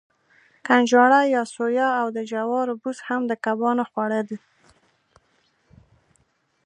کنجاړه 0.67 1.21
یا 1.35 1.43
سویا 1.55 1.89
او 2.01 2.07
د 2.17 2.19
جوارو 2.31 2.73
بوس 2.81 2.97
هم 3.07 3.21
د 3.27 3.33
کبانو 3.45 3.83
خواړه 3.91 4.19
دي. 4.27 4.37